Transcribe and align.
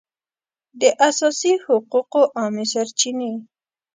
د 0.81 0.83
اساسي 1.09 1.53
حقوقو 1.65 2.21
عامې 2.37 2.65
سرچینې 2.73 3.31